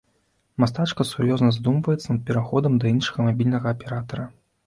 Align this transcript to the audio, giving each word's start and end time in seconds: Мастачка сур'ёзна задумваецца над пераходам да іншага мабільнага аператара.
Мастачка 0.61 1.05
сур'ёзна 1.09 1.49
задумваецца 1.57 2.07
над 2.17 2.23
пераходам 2.29 2.73
да 2.85 2.89
іншага 2.95 3.19
мабільнага 3.27 3.67
аператара. 3.77 4.27